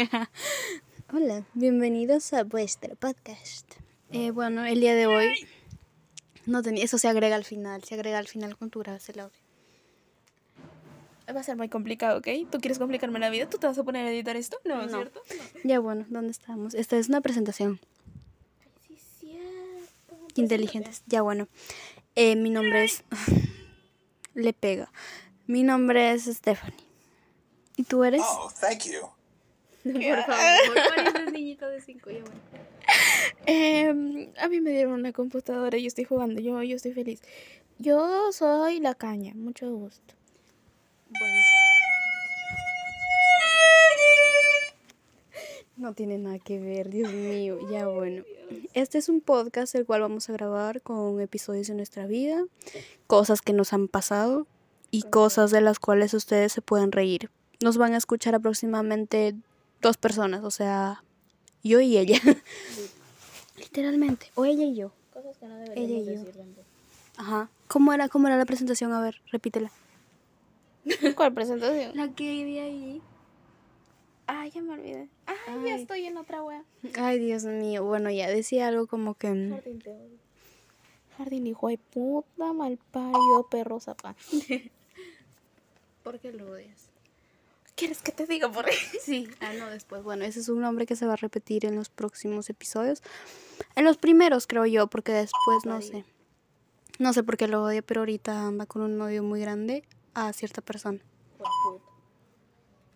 [1.12, 3.70] Hola, bienvenidos a vuestro podcast.
[4.12, 5.46] Eh, bueno, el día de hoy
[6.46, 9.20] no tenía, eso se agrega al final, se agrega al final cuando tú grabas el
[9.20, 9.38] audio.
[11.34, 12.26] Va a ser muy complicado, ¿ok?
[12.50, 13.48] ¿Tú quieres complicarme la vida?
[13.48, 14.58] ¿Tú te vas a poner a editar esto?
[14.64, 14.88] No, No.
[14.88, 15.22] ¿cierto?
[15.64, 16.74] Ya bueno, ¿dónde estamos?
[16.74, 17.78] Esta es una presentación.
[18.88, 20.16] Sí, cierto.
[20.34, 21.02] Inteligentes.
[21.06, 21.46] Ya bueno.
[22.16, 23.04] Eh, mi nombre es...
[24.34, 24.90] Le pega.
[25.46, 26.84] Mi nombre es Stephanie.
[27.76, 28.22] ¿Y tú eres?
[28.24, 29.19] Oh, thank you.
[29.84, 32.40] Por favor, pareces niñito de 5 ya bueno.
[33.46, 36.40] Eh, a mí me dieron una computadora y yo estoy jugando.
[36.40, 37.22] Yo, yo estoy feliz.
[37.78, 39.32] Yo soy la caña.
[39.34, 40.14] Mucho gusto.
[41.08, 41.40] Bueno.
[45.76, 48.22] No tiene nada que ver, Dios mío, ya bueno.
[48.74, 52.44] Este es un podcast el cual vamos a grabar con episodios de nuestra vida,
[53.06, 54.46] cosas que nos han pasado
[54.90, 57.30] y cosas de las cuales ustedes se pueden reír.
[57.62, 59.34] Nos van a escuchar aproximadamente
[59.80, 61.02] dos personas, o sea,
[61.62, 62.18] yo y ella.
[63.58, 64.92] Literalmente, o ella y yo.
[65.12, 66.22] Cosas que no Ella y yo.
[67.16, 67.50] Ajá.
[67.68, 68.92] ¿Cómo era, cómo era la presentación?
[68.92, 69.70] A ver, repítela.
[71.16, 71.96] ¿Cuál presentación?
[71.96, 73.02] La que vi ahí.
[74.26, 75.08] Ay, ya me olvidé.
[75.26, 75.64] Ay, Ay.
[75.66, 76.64] ya estoy en otra wea.
[76.96, 77.84] Ay, Dios mío.
[77.84, 79.30] Bueno, ya decía algo como que...
[79.30, 80.18] mm, Jardín te odio.
[81.18, 84.14] Jardín, hijo de puta, mal parido, perro zapa.
[86.02, 86.89] ¿Por qué lo odias?
[87.80, 88.76] ¿Quieres que te diga por qué?
[89.02, 89.26] Sí.
[89.40, 90.02] Ah, no, después.
[90.02, 93.02] Bueno, ese es un nombre que se va a repetir en los próximos episodios.
[93.74, 96.04] En los primeros, creo yo, porque después no sé.
[96.98, 100.30] No sé por qué lo odia, pero ahorita anda con un odio muy grande a
[100.34, 101.00] cierta persona.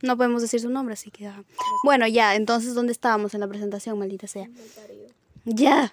[0.00, 1.26] No podemos decir su nombre, así que...
[1.26, 1.42] ah.
[1.82, 4.48] Bueno, ya, entonces, ¿dónde estábamos en la presentación, maldita sea?
[5.44, 5.92] Ya.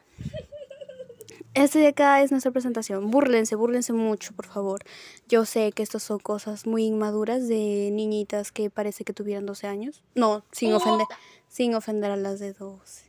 [1.56, 3.09] Este de acá es nuestra presentación.
[3.09, 4.81] Búrlense, búrlense mucho, por favor.
[5.30, 9.66] Yo sé que estas son cosas muy inmaduras de niñitas que parece que tuvieran 12
[9.66, 10.03] años.
[10.16, 11.08] No, sin ofender,
[11.48, 13.06] sin ofender a las de 12.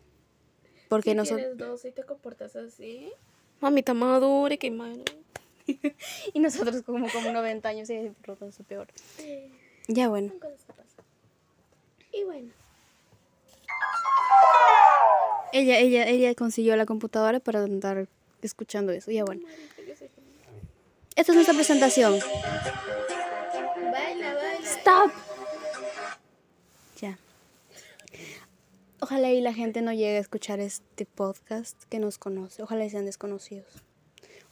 [0.88, 3.12] Porque Si nosotros tienes 12 y te comportas así.
[3.60, 5.02] Mamita madure, que madre.
[6.32, 8.86] y nosotros como como 90 años y por tanto peor.
[9.88, 10.28] Ya bueno.
[10.28, 11.04] Son cosas que pasan.
[12.12, 12.52] Y bueno.
[15.52, 18.06] Ella ella ella consiguió la computadora para andar
[18.46, 19.10] escuchando eso.
[19.10, 19.42] Ya bueno.
[21.16, 22.18] Esta es nuestra presentación.
[23.92, 24.66] Baila, baila.
[24.66, 25.12] Stop.
[27.00, 27.18] Ya.
[29.00, 32.62] Ojalá y la gente no llegue a escuchar este podcast que nos conoce.
[32.62, 33.66] Ojalá y sean desconocidos.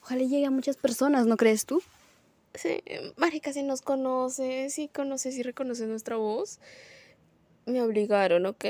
[0.02, 1.82] Ojalá y llegue a muchas personas, ¿no crees tú?
[2.54, 2.82] Sí,
[3.16, 6.60] Marica, si nos conoce, si conoce, si reconoce nuestra voz,
[7.66, 8.64] me obligaron, ¿ok?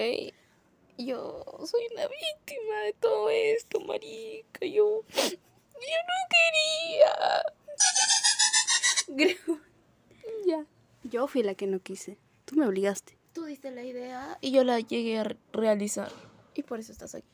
[0.99, 4.65] Yo soy la víctima de todo esto, Marica.
[4.67, 7.15] Yo, yo no quería.
[10.47, 10.65] ya.
[11.05, 12.17] Yo fui la que no quise.
[12.45, 13.17] Tú me obligaste.
[13.33, 16.11] Tú diste la idea y yo la llegué a re- realizar.
[16.55, 17.27] Y por eso estás aquí.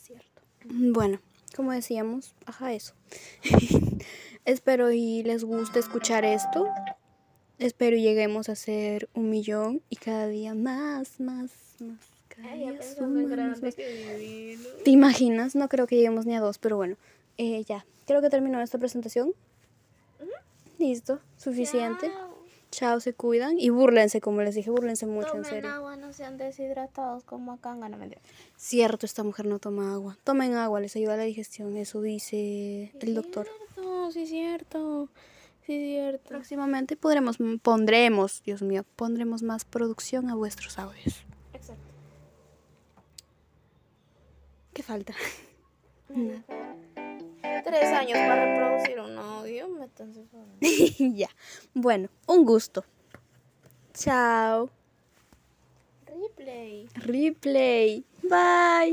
[0.00, 0.42] Cierto.
[0.64, 1.20] Bueno,
[1.56, 2.94] como decíamos, ajá, eso.
[4.44, 6.66] Espero y les guste escuchar esto.
[7.58, 11.98] Espero y lleguemos a ser un millón y cada día más, más, más.
[12.40, 13.60] Más.
[14.84, 15.54] ¿Te imaginas?
[15.54, 16.96] No creo que lleguemos ni a dos, pero bueno.
[17.38, 19.32] Eh, ya, creo que terminó esta presentación.
[20.78, 22.10] Listo, suficiente.
[22.70, 25.70] Chao, se cuidan y búrlense, como les dije, búrlense mucho, en serio.
[25.70, 27.74] agua, no sean deshidratados como acá.
[27.74, 28.20] No, mentira.
[28.56, 30.16] Cierto, esta mujer no toma agua.
[30.22, 33.48] Tomen agua, les ayuda a la digestión, eso dice el doctor.
[33.74, 35.08] Cierto, sí, cierto.
[35.66, 36.28] Sí, cierto.
[36.28, 41.24] Próximamente podremos, pondremos, Dios mío, pondremos más producción a vuestros audios.
[44.80, 45.12] ¿Qué falta?
[46.08, 49.68] Tres años para reproducir un audio.
[49.68, 50.24] Métanse
[51.14, 51.28] ya.
[51.74, 52.82] Bueno, un gusto.
[53.92, 54.70] Chao.
[56.06, 56.88] Replay.
[56.94, 58.06] Replay.
[58.22, 58.88] Bye.